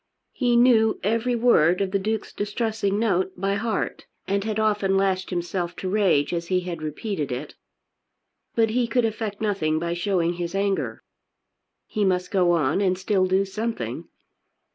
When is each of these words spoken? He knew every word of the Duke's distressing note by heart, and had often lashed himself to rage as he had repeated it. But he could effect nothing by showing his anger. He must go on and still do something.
He 0.31 0.55
knew 0.55 0.99
every 1.03 1.35
word 1.35 1.79
of 1.79 1.91
the 1.91 1.99
Duke's 1.99 2.33
distressing 2.33 2.97
note 2.97 3.39
by 3.39 3.53
heart, 3.53 4.07
and 4.27 4.43
had 4.43 4.59
often 4.59 4.97
lashed 4.97 5.29
himself 5.29 5.75
to 5.75 5.87
rage 5.89 6.33
as 6.33 6.47
he 6.47 6.61
had 6.61 6.81
repeated 6.81 7.31
it. 7.31 7.53
But 8.55 8.71
he 8.71 8.87
could 8.87 9.05
effect 9.05 9.41
nothing 9.41 9.77
by 9.77 9.93
showing 9.93 10.33
his 10.33 10.55
anger. 10.55 11.03
He 11.85 12.03
must 12.03 12.31
go 12.31 12.53
on 12.53 12.81
and 12.81 12.97
still 12.97 13.27
do 13.27 13.45
something. 13.45 14.05